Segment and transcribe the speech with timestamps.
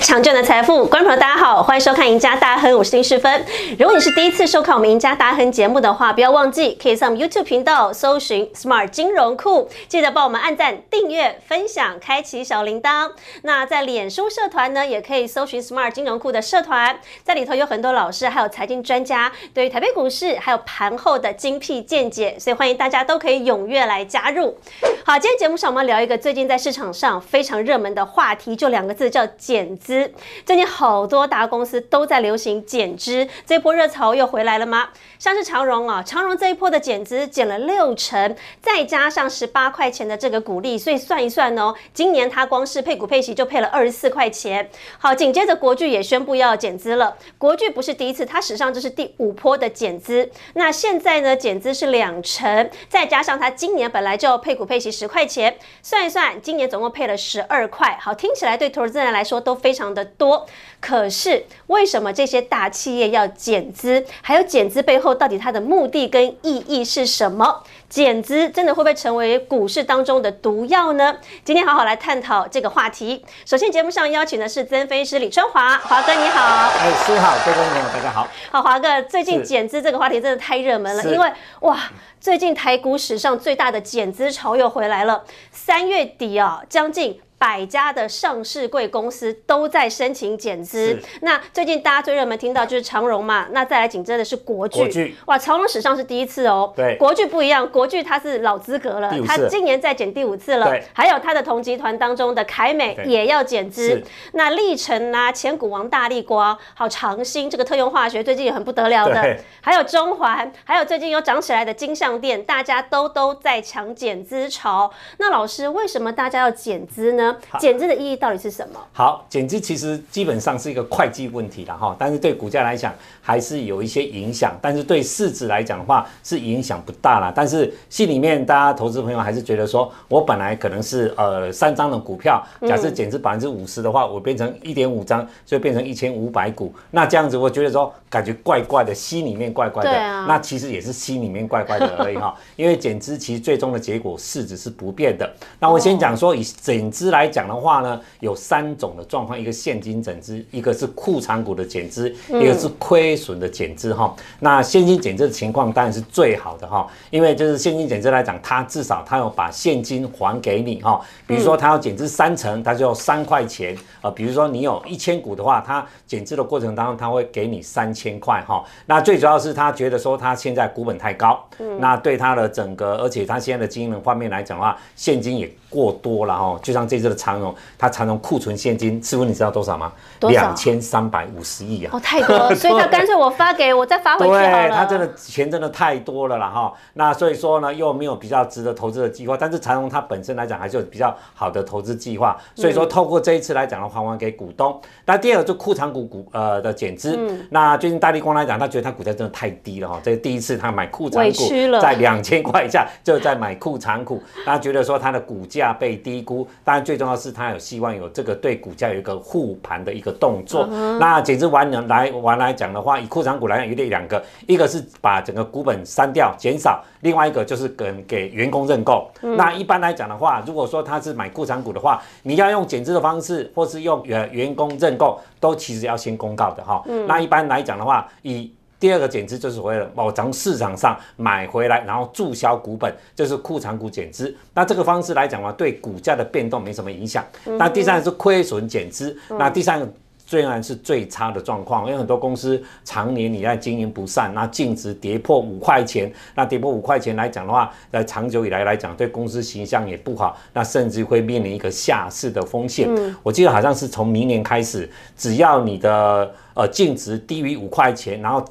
[0.00, 3.44] 强健的财富，观众朋友大家好，欢迎收看《赢家大亨》，我是丁世芬。
[3.78, 13.10] 如果你是第一次收看我们《赢家大亨》节目的话，不要忘记可以上 YouTube 频道搜寻 Smart 金融库，记得帮我们按赞、订阅、分享、开启小铃铛。
[13.42, 24.56] 那在脸书社团呢，也可以搜寻 Smart 金融库的社团，在里头有很多老师还有财经专家对于台北股市还有盘后的精辟见解，所以欢迎大家都可以踊跃来加入。
[25.04, 30.12] 好，今天节目上我们聊一个最近在市场上非常热门的话题，就两个字叫减资。
[30.46, 34.90] 最近好多大公司都在流行减资，这波热潮又回来了吗？
[35.18, 44.70] 像是长荣啊，长荣这一波的减资减了六成，再加上十八块钱的这个股利，所以算一算哦，今年它光是配股配息就配了二十四块钱。
[44.98, 47.16] 好，紧接着国巨也宣布要减资了。
[47.36, 50.30] 国巨不是第一次，它史上这是第五波的减资。
[50.54, 54.92] 那现在呢，减资是两成，再加上它今年本来就配股配息。
[54.92, 57.96] 十块钱，算一算，今年总共配了十二块。
[57.98, 60.46] 好，听起来对投资人来说都非常的多。
[60.80, 64.04] 可是为什么这些大企业要减资？
[64.20, 67.62] 还有减资背后到底它的目的跟意义是什么？
[67.88, 71.16] 减资真的会不会成为股市当中的毒药呢？
[71.44, 73.24] 今天好好来探讨这个话题。
[73.44, 76.70] 首先节目上邀请的是资深分析师李春华，华哥你好。
[76.78, 78.26] 哎，师好，各位朋友大家好。
[78.50, 81.78] 好，华哥，最近减资这个话题真的太热门了，因为哇。
[82.18, 87.20] 最近台股史上最大的减资潮又回来了，三月底啊，将近。
[87.42, 90.96] 百家的上市贵公司都在申请减资。
[91.22, 95.16] 那最近大家最热门听到就是长荣嘛，那再来紧接的是国巨。
[95.26, 96.72] 哇，长荣史上是第一次哦。
[96.76, 100.72] 对，国巨不一样，国巨它是老资格了，它今年再减第五次了。
[100.92, 104.00] 还有它的同集团当中的凯美也要减资。
[104.34, 109.36] 那历程啊，前股王大力光，好长兴这个特用化学最近也很不得了的。
[109.60, 114.92] 还有中环，还有最近又涨起来的金项店，大家都都在抢减资潮。
[115.18, 117.31] 那老师，为什么大家要减资呢？
[117.58, 118.80] 减资的意义到底是什么？
[118.92, 127.32] 好，减资其实基本上是一个会计问题了哈，但是对股价来讲还是有一些影响，但是对市值来讲的话是影响不大了。
[127.34, 136.72] 但是心里面大家投资朋友还是觉得说，我本来可能是呃三张的股票，假设减资百分之五十的话，我变成一点五张，就变成一千五百股。
[136.90, 139.90] 那这样子我觉得说感觉怪怪的，心里面怪怪的。
[140.26, 145.28] 那其实也是心里面怪怪的而已哈，因为减资其实最终的结果市值是不变的。
[145.58, 147.21] 那我先讲说以减资来。
[147.28, 154.14] 讲的话呢，有三种的状况，一个现金整资，一个是库藏股的减资，一个是亏损的减资哈。
[154.40, 161.00] 那现金减资的情况当然是最好的哈，因为就是现金减资来讲，它至少它要把现金还给你哈。
[161.26, 164.10] 比如说它要减资三成，它就要三块钱啊。
[164.10, 168.64] 比如说你有一千股的话，它减资的过程当中，它会给你三千块哈。
[168.86, 171.42] 那最主要是他觉得说他现在股本太高，
[171.78, 176.58] 那对他的整个，而且他现在的经营方面来讲的话，现金也过多了哈。
[176.62, 179.90] 就像这次的长荣，它长荣库存现金，师傅你知道多少吗？
[180.20, 181.90] 两千三百五十亿啊！
[181.94, 186.72] 哦，太多，所以他干脆我发给我再发回去对，他真的钱真的太多了啦哈。
[186.94, 194.80] 那所以说呢，又没有比较值得投资的计划，但是长荣它本身来讲还是有比较好的投资计划，所以说透过这一次来讲的还，还给股东。
[195.04, 197.18] 那第二个就库藏股股呃的减资，
[197.50, 201.48] 那最近大力光来讲，他觉得他股价真的太低了哈，这是第一次他买库藏股
[201.80, 210.66] 在两千块以下就在买库藏股，他觉得说他的股价被低估，当然最重要是他有希望有这个对股价有一个护盘的一个动作。
[210.98, 219.10] 那减资完呢来完来讲的话，以库藏股来讲，有点两个，一个是把整个股本删掉减少，另外一个就是跟给员工认购。
[219.20, 226.82] 那一般来讲的话，如果说他是买库藏股的话，你要用减资的方式，或是用员员工认购，都其实要先公告的哈。
[227.06, 228.50] 那一般来讲的话，以
[228.82, 234.34] 第二个减资就是所谓的我从市场上买回来，然后注销股本，就是库藏股减资。
[234.52, 237.24] 那这个方式来讲的话，对股价的变动没什么影响。
[237.56, 239.16] 那第三个是亏损减资。
[239.38, 239.88] 那第三个
[240.26, 252.90] 虽然是最差的状况，因为很多公司常年你在经营不善，那净值跌破五块钱，那跌破五块钱来讲的话，在长久以来来讲，对公司形象也不好，那甚至会面临一个下市的风险。
[253.22, 258.44] 我记得好像是从明年开始，只要你的呃净值低于五块钱，然后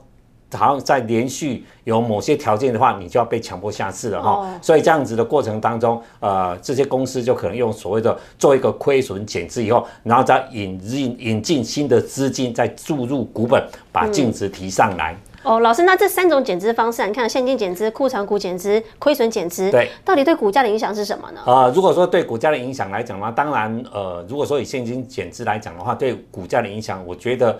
[0.53, 4.48] 好像在连续有某些条件的话，你就要被强迫下市了哈。
[4.62, 15.15] 所以这样子的过程当中，呃，这些公司就可能用所谓的做一个亏损减资以后，然后再引进引进新的资金，再注入股本，把净值提上来。
[15.44, 21.42] 哦，老师，那这三种减资方式，你看现金减资、库藏股减资、亏损减资，对，到底对股价的影响是什么呢？
[21.48, 27.57] 呃，如果说对股价的影响来讲的话，当然，呃，如果说以现金减资来讲的话，对股价的影响，我觉得。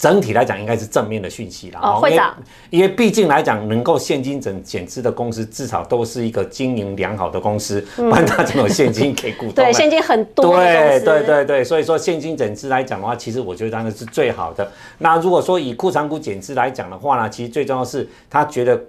[0.00, 1.78] 整体来讲应该是正面的讯息了。
[1.82, 2.34] 哦，会长，
[2.70, 9.56] 因为毕竟来讲，能够现金整减资的公司，至少都是一个经营良好的公司，不然它怎么有现金给股东？
[9.56, 10.56] 对，现金很多。
[10.56, 14.66] 对对对对，所以说现金整资来讲的话，其实我觉得当然是最好的。
[14.96, 18.80] 那如果说以库藏股减资来讲的话呢，其实最重要是他觉得。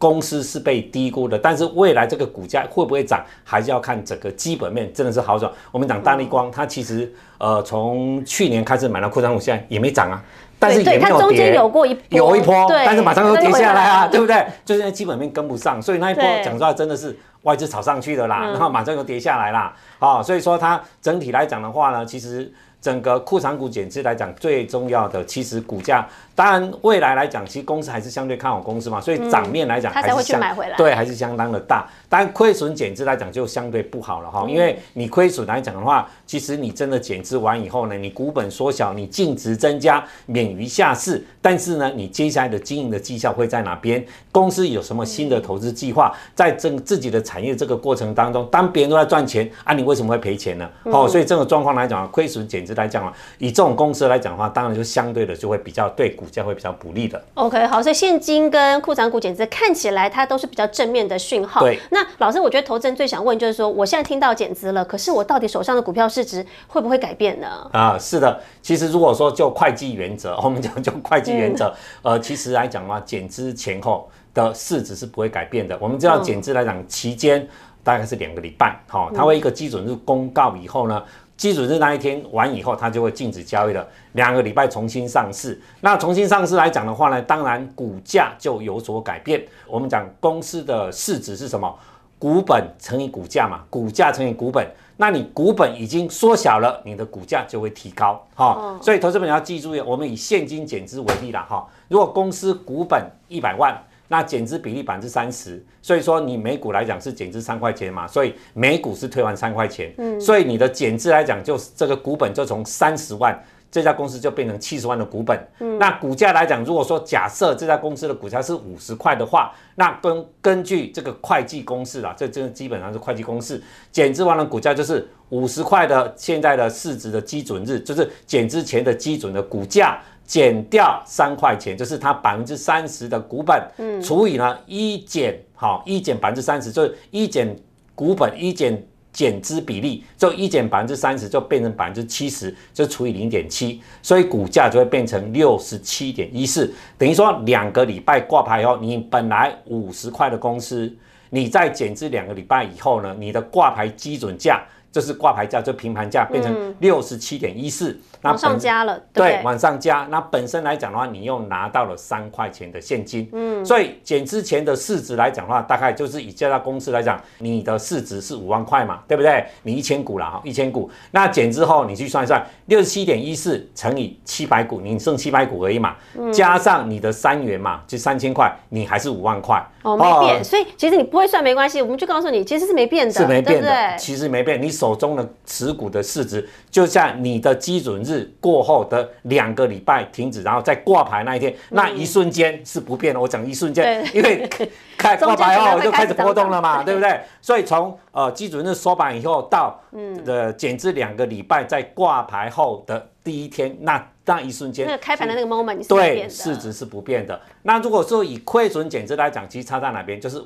[0.00, 5.52] 公司是被低估的，但是未来这个股价会不会涨，还是要看整个基本面真的是好转。
[5.70, 10.24] 我们讲大力光，它其实呃从去年开始买到扩张股，现在也没涨啊，
[10.58, 14.42] 但是也没有跌，有过一有一波，但是马上又跌下来啊，对不对？
[14.64, 22.50] 就是那基本面跟不上，所以那一波讲出来真的是外资炒上去的啦，然后马上又跌下来啦，啊，所以说它整体来讲的话呢，其实
[22.80, 26.06] 整个库藏股减资来讲，最重要的其实股价。
[26.34, 30.40] 当然，未来来讲，其实公司还是相对看好公司嘛，所以涨面来讲，还是相
[30.76, 31.86] 对，还是相当的大。
[32.10, 41.24] 但亏损减资来讲，就相对不好了哈，因为你亏损来讲的话，其实你真的减资完以后呢，你股本缩小，你净值增加，免于下市。
[41.40, 44.04] 但是呢，你接下来的经营的绩效会在哪边？
[44.32, 46.10] 公司有什么新的投资计划？
[46.34, 50.66] 在这自己的产业这个过程当中，当别人都在赚钱啊，你为什么会赔钱呢？
[50.84, 56.24] 哦，所以这种状况来讲，亏损减资来讲啊，以这种公司来讲的话，当然就相对的就会比较对股。
[56.30, 57.20] 价会比较不利的。
[57.34, 61.60] OK，好，所以现金跟库藏股减资看起来它都是比较正面的讯号。
[61.60, 61.76] 对。
[61.90, 67.46] 那老师，我觉得投资人最想问就是说，我现在听到减资了，可是我到底手上的股票市值会不会改变呢？
[67.72, 68.40] 啊，是的。
[68.62, 75.76] 其实如果说就会计原则，我们讲就会计原则，呃，其实来讲的话，减资前后的市值是不会改变的。
[75.80, 77.46] 我们知道减资来讲期间
[77.82, 81.02] 大概是两个礼拜，好，它会一个基准日公告以后呢。
[81.36, 83.88] 基准日那一天完以后，它就会禁止交易了。
[84.12, 89.42] 两个礼拜重新上市，那重新上市来讲的话呢，当然股价就有所改变。
[89.66, 91.74] 我们讲公司的市值是什么？
[92.20, 94.64] 股本乘以股价嘛，股价乘以股本。
[94.96, 98.24] 那你股本已经缩小了，你的股价就会提高。
[98.36, 101.66] 哈，所以投资者要记住，我们以现金减资为例了哈。
[101.88, 103.76] 如果公司股本一百万。
[104.12, 113.40] 那减资比例百分之三十，所以说你每股来讲是减资三块钱嘛，所以每股是退还三块钱，嗯，所以你的减资来讲，就这个股本就从三十万，
[113.70, 123.62] 这家公司就变成七十万的股本，嗯，那股价来讲，如果说假设这家公司的股价是五十块的话，那根根据这个会计公式啊，这这基本上是会计公式，
[123.92, 130.00] 减资完了股价就是五十块的现在的市值的基准日，就是减资前的基准的股价。
[130.30, 137.56] 减掉三块钱，就是它百分之三十的股本，嗯，除以呢一减，好一减百分之三十，就是一减
[137.96, 138.80] 股本一减
[139.12, 150.92] 减资比例，就一减百分之三十，就变成百分之七十，就除以零点七，所以股价就会变成六十七点一四，等于说两个礼拜挂牌以后，你本来五十块的公司，
[151.28, 154.62] 你再减资两个礼拜以后呢，你的挂牌基准价。
[154.92, 160.06] 就是挂牌价，就平盘价变成六十七点一四，那往上加了，对，往上加。
[160.10, 169.44] 那本身来讲的话，你又拿到了三块钱的现金，嗯，所以减之前的市值来讲的话，大概就是以这家公司来讲，你的市值是五万块嘛，对不对？
[169.62, 175.94] 你一千股了哈，一千股，那减之后你去算一算，六十七点一四乘以七百股，你剩七百股而已嘛，
[176.32, 179.64] 加上你的三元嘛，就三千块，你还是五万块。
[179.82, 184.60] 哦，没变，所以其实你不会算没关系，我们就告诉你，其实是没变的，是没变的，其实没变。
[184.60, 193.20] 你手中的持股的市值，就像你的基准日过后的两个礼拜停止，然后再挂牌那一天，那一瞬间是不变的。
[193.20, 194.48] 我讲一瞬间，因为
[194.96, 197.20] 开挂牌后就开始波动了嘛，对不对？
[197.42, 199.78] 所以从呃基准日收盘以后到
[200.24, 204.02] 的减至两个礼拜，在挂牌后的第一天，那。
[204.26, 207.40] 那一瞬间，那个开盘的那个 moment，对，市值是不变的。
[207.62, 210.20] 那如果说以亏损减值来讲，其实差在哪边？
[210.20, 210.40] 就是，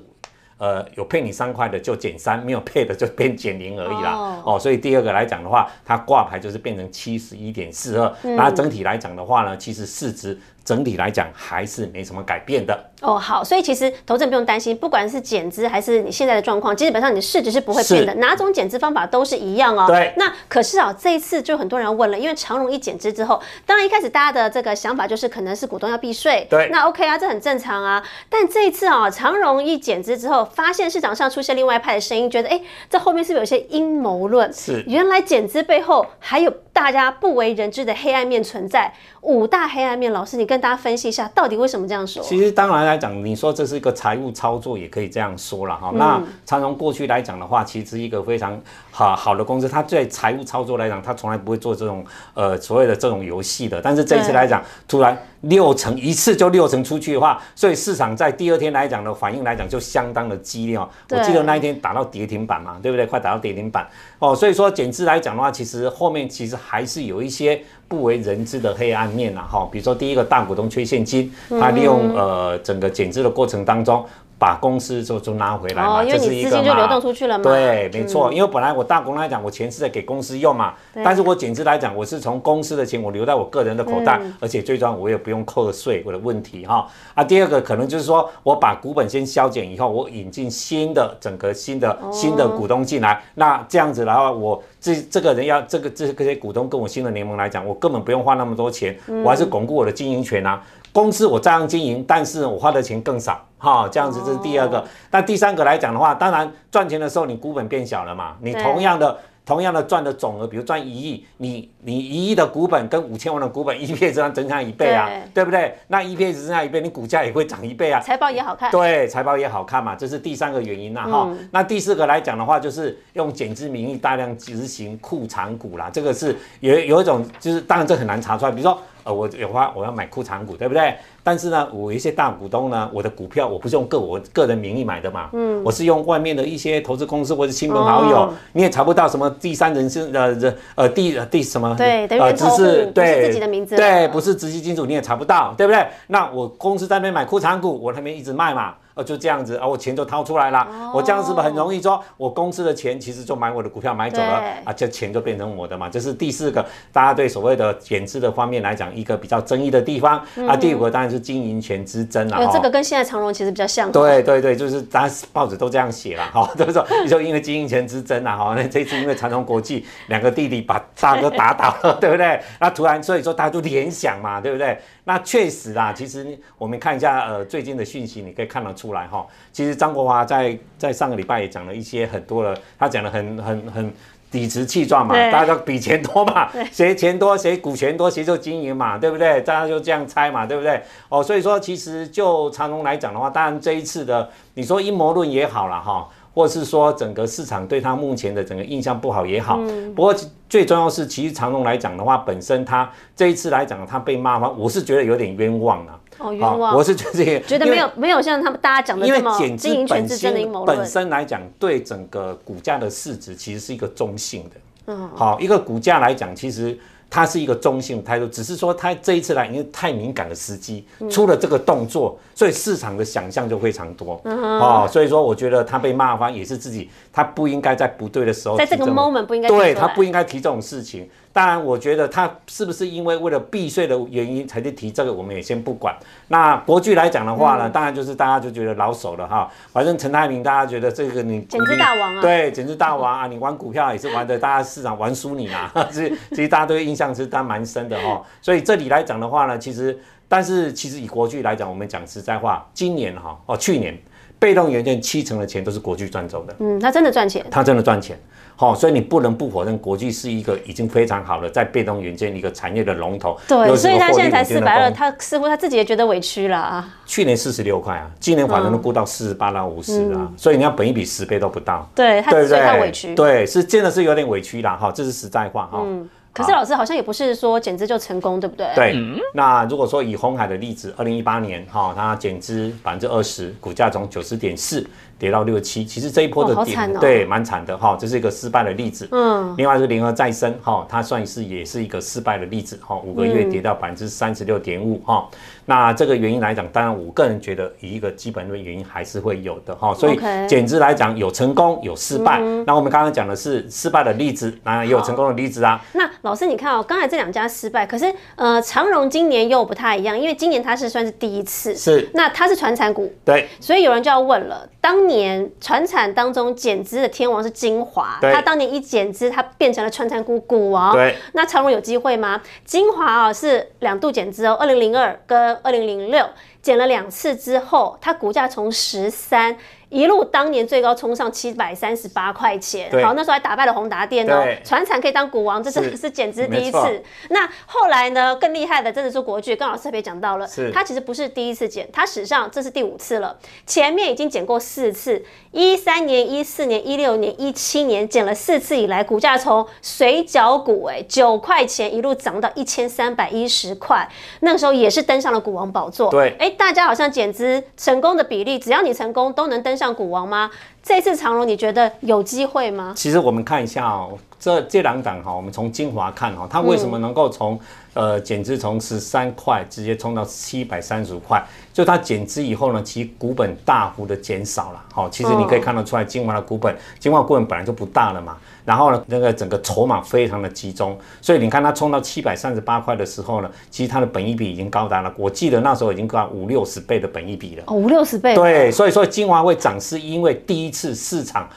[0.64, 4.40] 呃，有配你三块的就减三，没有配的就变减零而已啦。
[4.46, 8.10] 哦，所以第二个来讲的话，它挂牌就是变成七十一点四二。
[8.22, 10.38] 那整体来讲的话呢，其实市值。
[10.64, 13.18] 整体来讲还是没什么改变的哦。
[13.18, 19.86] 好，所以其实投资人不用担心，不管是减资还是你现在的状况，基本上你的市值是不会变的，哪种减资方法都是一样哦。
[19.86, 20.14] 对。
[20.16, 26.46] 那可是啊，这一次就很多人问了，因为长荣一减资之后，当然一开始大家的这个想法就是可能是股东要避税。
[26.48, 26.68] 对。
[26.72, 28.02] 那 OK 啊，这很正常啊。
[28.30, 34.50] 但这一次啊，长荣一减资之后，发现市场上出现另外一派的声音，觉得哎，这后面是不是有些阴谋论？
[34.52, 34.82] 是。
[34.86, 38.92] 原来减资背后还有大家不为人知的黑暗面存在。
[39.20, 41.28] 五大黑暗面，老师你跟大家分析一下。
[41.34, 42.22] 到底为什么这样说？
[42.22, 45.90] 其实当然来讲，你说这是一个财务操作，也可以这样说了哈。
[45.94, 53.80] 那长荣过去来讲的话，其实一个非常好好的公司，它在财务操作来讲，它从来不会做这种呃所谓的这种游戏的。
[53.80, 60.88] 但是这一次来讲，突然六成一次就六成出去的话，所以市场在第二天来讲的反应来讲就相当的激烈哦。
[61.10, 63.06] 我记得那一天打到跌停板嘛，对不对？
[63.06, 63.86] 快打到跌停板
[64.18, 64.34] 哦。
[64.34, 69.68] 所以说减资来讲的话，其实后面其实还是有一些不为人知的黑暗面呐哈。
[69.70, 74.04] 比如说第一个大股东缺现金，他利用呃整个减资的过程当中。
[74.38, 77.44] 把公司就就拿回来嘛，哦，因为你资金就流动出去了嘛。
[77.44, 80.74] 对，没错，因为本来我大公来讲，我钱是在给公司用嘛，
[81.04, 86.86] 但是我减资来讲，我是从公司的钱我留在我个人的口袋，而且最重要我也不用扣税，我的问题哈。
[87.14, 100.60] 啊，第二个可能就是说我把股本先削减以后，我引进新的整个新的新的股东进来，那这样子的话，我这这个人要这个这这些股东跟我新的联盟来讲，我根本不用花那么多钱，我还是巩固我的经营权啊。
[100.94, 104.82] 公司我照样经营，但是我花的钱更少，哈，这样子这是第二个。
[105.10, 109.18] 那第三个来讲的话，当然赚钱的时候你股本变小了嘛，你同样的。
[109.46, 115.76] 同样的赚的总额，比如赚一亿，你你一亿的股本跟五千万的股本， EPS 上增加一倍啊，对不对？
[115.88, 118.00] 那 EPS 增加一倍，你股价也会涨一倍啊。
[118.00, 118.70] 财报也好看。
[118.70, 121.28] 对，财报也好看嘛，这是第三个原因呐哈。
[121.50, 128.78] 那第四个来讲的话，就是用减资名义大量执行库藏股啦，这个是有有一种，就是当然这很难查出来，比如说。
[129.04, 130.96] 呃，我有花，我要买裤长股，对不对？
[131.24, 145.84] 但是呢，我一些大股东呢，我的股票我不是用个我个人名义买的嘛，嗯，我是用外面的一些投资公司或者亲朋好友，你也查不到什么第三人是呃呃呃第第什么，对，等于只是对自己的名字，对，不是直系金主你也查不到，对不对？
[146.08, 148.74] 那我公司在那边买库藏股，我那边一直卖嘛。
[148.96, 150.64] 哦，就这样子，啊，我钱就掏出来了，
[150.94, 160.24] 我这样是不是很容易说，我公司的钱其实就买我的股票买走了，啊，这钱就变成我的嘛，这是第四个，大家对所谓的减资的方面来讲，一个比较争议的地方。
[160.46, 160.54] 啊。
[160.56, 163.90] 第五个当然是经营权之争了，这个跟现在长荣其实比较像。
[163.92, 172.40] 对对对，就是大家报纸都这样写了，哈，都 说你说因为经营权之争啊，哈，那这次因为长荣国际两个弟弟把大哥打倒了， 对不对？
[172.58, 174.78] 那突然所以说大家都联想嘛，对不对？
[175.04, 179.26] 那确实啊，其实我们看一下呃最近的讯息，你可以看得出来哈。
[179.52, 183.92] 其实张国华在在上个礼拜也讲了一些很多了，他讲的很很很
[184.34, 189.40] 理直气壮嘛，大家比钱多嘛， 谁钱多谁股权多谁就经营嘛，对不对？
[189.40, 190.82] 大家就这样猜嘛，对不对？
[191.08, 196.06] 哦，所以说其实就长隆来讲的话，当然这一次的你说阴谋论也好了哈。
[196.34, 199.56] 或是说整个市场对他目前的整个印象不好也好，
[199.94, 200.12] 不过
[200.54, 205.98] 最重要是，其实长隆来讲的话，本身他这一次来讲，他被骂话，我是觉得有点冤枉啊。
[206.18, 206.76] 哦，冤枉！
[206.76, 214.50] 我是觉得觉得没有没有像他们大家讲的这么经营权是真的阴谋本身来讲，对整个股价的市值其实是一个中性的。
[214.86, 216.78] 嗯，好，一个股价来讲，其实。
[217.14, 224.84] 它是一个中性态度，只是说他这一次来因为太敏感的时机，出了这个动作，所以市场的想象就非常多哦。
[224.90, 231.08] 所以说，我觉得他被骂翻也是自己，他不应该在不对的时候，在这个 moment 不应该对他不应该提这种事情。
[231.34, 235.92] 当然，我觉得他是不是因为为了避税的原因才去提这个，我们也先不管。
[236.28, 239.50] 那国剧来讲的话呢，当然就是大家就觉得老手了哈。
[239.72, 245.72] 反正陈泰明，大家觉得这个你简直大王啊，对，简直大王啊，你玩股票也是玩的，大家市场玩输你啊。
[245.90, 248.22] 其实其实大家对印象是当蛮深的哈。
[248.40, 249.98] 所以这里来讲的话呢，其实
[250.28, 253.98] 但是其实以国剧来讲，我们讲实在话，今年哈哦去年
[254.38, 256.54] 被动元件七成的钱都是国巨赚走的。
[256.58, 258.18] 嗯，他真的赚钱，他真的赚钱。
[258.56, 263.36] 好，所以你不能不否认，国际是一个已经非常好的在被动元件一个产业的龙头。
[263.48, 266.94] 对，所以他现在才四百二，他似乎他自己也觉得委屈了啊。
[267.04, 271.88] 去年四十六块啊，今年反正都估到四十八到五十啊，所以你要本一比十倍都不到。
[271.96, 273.12] 对，他所以他委屈。
[273.16, 275.80] 对，是真的是有点委屈啦，哈，这是实在话哈。
[275.84, 276.08] 嗯。
[276.34, 278.70] 可是老师好像也不是说减资就成功，对不对？
[278.74, 278.96] 对。
[279.32, 284.84] 那如果说以红海的例子，二零一八年哈，它减资百分之二十，股价从九十点四。
[285.18, 289.08] 跌到六七，其实这一波的跌，对，蛮惨的哈，这是一个失败的例子。
[289.10, 295.28] 嗯，另外是联合再生哈，它算是也是一个失败的例子哈，五个月跌到百分之三十六点五哈。
[295.66, 299.94] 那这个原因来讲，当然我个人觉得以一个基本的原因还是会有的哈。
[299.94, 305.82] 所以减资来讲有成功有失败，那我们刚刚讲的是失败的例子，当然也有成功的例子啊。
[305.94, 312.10] 那老师你看哦，刚才这两家失败，可是呃长荣今年又不太一样，因为今年它是算是第一次，是。
[312.12, 320.92] 那它是传产股，对，所以有人就要问了，当年船产当中减资的天王是精华，他当年一减资，他变成了川产股股王。
[320.94, 322.40] 对，那长荣有机会吗？
[322.64, 326.26] 精华啊是两度减资哦，二零零二跟二零零六
[326.62, 329.56] 减了两次之后，它股价从十三。
[329.94, 337.00] 一路当年最高冲上七百三十八块钱，好，那时候还打败了宏达电哦，船产可以当股王，这真的是简直第一次。
[337.30, 354.08] 那后来呢，更厉害的真的是国巨，刚好特别讲到了，它其实不是第一次减，它史上这是第五次了，前面已经减过四次，一三年、一四年、一六年、一七年减了四次以来，股价从水饺股哎九块钱一路涨到一千三百一十块，
[354.40, 356.10] 那个时候也是登上了股王宝座。
[356.10, 359.83] 对，哎，大家好像减资成功的比例，只要你成功，都能登上。
[359.84, 360.50] 像股王吗？
[360.84, 362.92] 这次长荣你觉得有机会吗？
[362.94, 367.58] 其实我们看一下哦，这这两档哈，我们从精华看哈，它为什么能够从
[367.94, 371.42] 呃减资从十三块直接冲到七百三十五块？
[371.72, 374.80] 就它减资以后呢，其实股本大幅的减少了。
[374.92, 378.36] 好，其实你可以看得出来，精华的股本，精华股本本来就不大了嘛。
[378.64, 387.64] 然后呢，那个整个筹码非常的集中，所以你看它冲到七百三十八块的时候呢，其实它的本益比已经高达了，我记得那时候已经高五六十倍的本益比了。
[387.66, 388.34] 哦，五六十倍。
[388.34, 391.48] 对，所以说精华会涨，是因为第一次市场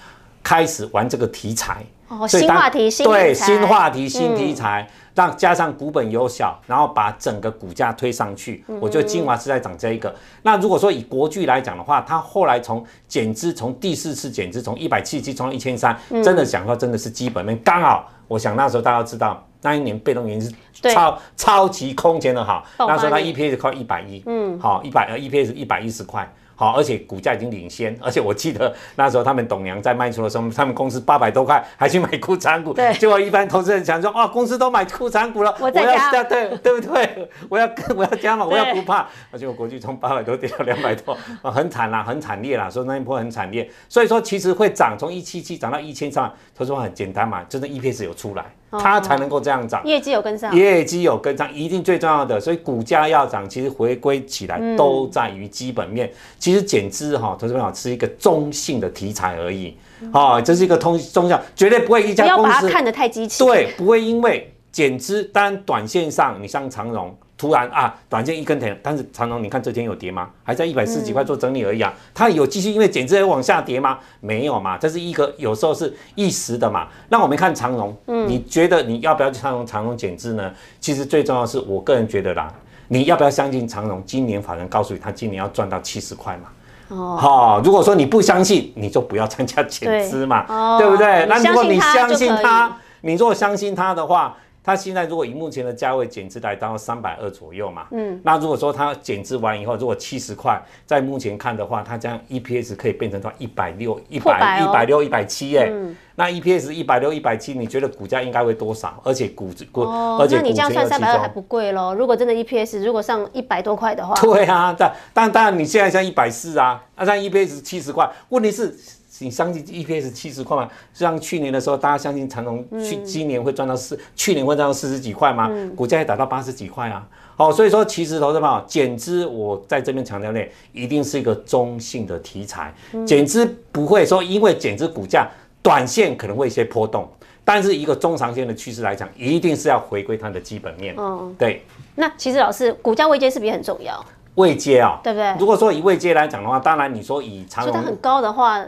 [0.44, 1.84] 开始玩这个题材。
[2.10, 8.64] 哦，新话题，新对新话题、新题材，让加上股本有小，然后把整个股价推上去。
[8.80, 10.16] 我觉得精华是在涨这一个。
[10.42, 18.10] 那如果说以国巨来讲的话，它后来从减资，从第四次减资，从一百七十七冲到一千三，真的讲说真的是基本面刚好。
[18.30, 20.50] 我想那时候大家知道，那一年被动元是
[20.94, 26.26] 超超级空前的好，那时候它 EPS 靠一百一，嗯，好一百呃 EPS 一百一十块。
[26.60, 37.30] 好，而且股价已经领先，而且我记得那时候他们董娘在卖出的时候，他们公司八百多块还去买库藏股，对，结果一般投资人想说，哇，公司都买库藏股了，我要加，对 对不对？
[37.48, 48.44] 我要我要加嘛，我要不怕，而且我国际从八百多跌到两百多，啊，很惨啦，很惨烈啦，所以那一波很惨烈，所以说其实会涨，从一七七涨到一千三，他说很简单嘛，就是 EPS 有出来。
[48.72, 52.40] 它才能够这样涨，业绩有跟上，业绩有跟上，一定最重要的。
[52.40, 56.12] 所以股价要涨，其实回归起来都在于基本面。
[56.38, 59.78] 其实减资哈，投资朋友是一个中性的题材而已。
[60.12, 63.48] 哦，这是一个通中性，绝对不会一家公司不要把它看得太激情。
[63.48, 67.16] 对，不会因为减资，当然短线上你像长荣。
[67.38, 70.28] 突然啊，短线一根停，但是长隆，你看这天有跌吗？
[70.44, 71.94] 还在一百四十几块做整理而已啊。
[72.12, 74.00] 它有继续因为减资而往下跌吗？
[74.22, 76.88] 没有嘛，这是一个有时候是一时的嘛。
[77.10, 79.64] 那我们看长隆，嗯，你觉得你要不要去长隆？
[79.64, 80.52] 长隆减资呢？
[80.80, 82.52] 其实最重要是我个人觉得啦，
[82.88, 84.02] 你要不要相信长隆？
[84.04, 86.50] 今年法人告诉你，他今年要赚到七十块嘛。
[86.88, 91.28] 哦，好，如果说你不相信，你就不要参加减资嘛，对不对？
[91.28, 94.36] 那如果你相信他，你如果相信他的话。
[94.68, 105.72] 它现在如果以目前的价位减资来到三百二左右嘛，嗯，那如果说它减资完以后，如果七十块，在目前看的话，它这样 EPS 可以变成到一百六、一百、一百六、一百七耶。
[106.16, 109.02] 那 EPS 一百六、一百七，你觉得股价应该会多少？
[109.06, 109.84] 而且股股，
[110.20, 111.94] 而且那你这样算三百二还不贵喽？
[111.94, 118.78] 如果真的 EPS 如果上一百多块的话，对啊，但但当然你现在像一百四啊，那像 EPS 七十块，问题是。
[119.20, 120.70] 你相信 EPS 七十块嘛？
[120.94, 125.50] 像去年的时候，大家相信长隆去今年会赚到四，去年会赚到四十几块嘛？
[125.76, 127.08] 股价也达到八十几块啊！
[127.36, 130.40] 好，所以说其实投资友，减资我在这边强调呢，
[130.72, 132.74] 一定是一个中性的题材，
[133.06, 135.28] 减资不会说因为减资股价
[135.62, 137.08] 短线可能会一些波动，
[137.44, 140.96] 但是一个中长线的趋势来讲，一定是要回归它的基本面。
[140.98, 141.64] 嗯，对。
[141.96, 144.04] 那其实老师，股价位阶是不是也很重要？
[144.36, 145.36] 位阶啊，对不对？
[145.40, 148.64] 如果说以位阶来讲的话，当然你说以长隆很高的话。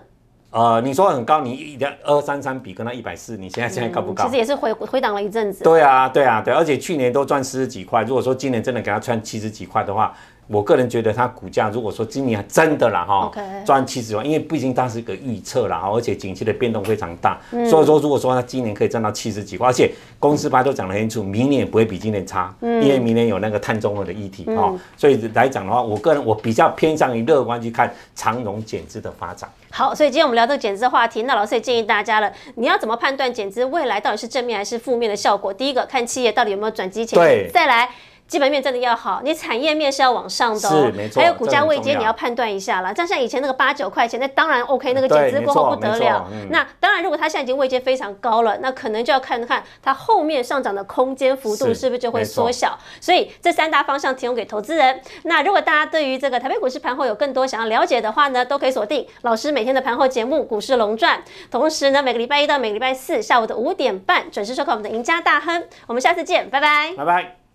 [0.52, 4.26] 呃，你说很高，你一二三三比跟他一百四，你现在现在高不高？
[4.26, 5.64] 其实也是回回档了一阵子。
[5.64, 10.14] 对啊，对啊，对，而且去年都赚四十几块，如果说今年真的给他赚七十几块的话。
[10.52, 13.32] 我个人觉得它股价如果说今年真的啦哈，
[13.64, 29.48] 赚七十万，因为毕竟它是一个预测啦哈，而且景气的变动非常大，所以说如果说它今年可以赚到七十几块，而且公司吧都讲得很清楚，明年也不会比今年差，因为明年有那个碳中和的议题哈，所以来讲的话，我个人我比较偏向于乐观去看长荣减资的发展。
[29.70, 35.54] 好，所以今天我们聊这个减资话题，那老师也建议大家了，你要怎么判断减资未来到底是正面还是负面的效果？
[35.54, 37.88] 第一个看企业到底有没有转机前景，再来。
[38.30, 41.20] 基本面真的要好，你产业面是要往上的，是没错。
[41.20, 42.94] 还有股价位阶，你要判断一下了。
[42.94, 46.30] 像像以前那个八九块钱，那当然 OK，那个减资过后不得了。
[46.52, 52.78] 那当然，如果它现在已经位阶非常高了，那可能就要看看它后面上涨的空间幅度是不是就会缩小。
[53.02, 55.02] 所以这三大方向提供给投资人。
[55.24, 61.18] 那如果大家对于这个台北股市盘后有更多想要了解的话呢，都可以锁定老师每天的盘后节目《股市龙传》。
[61.50, 65.64] 同时呢，每个礼拜一到每个礼拜四下午的五点半准时收看我们的赢家大亨。
[65.88, 67.49] 我们下次见，拜拜，拜拜。